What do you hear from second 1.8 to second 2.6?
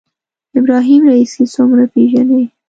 پېژنئ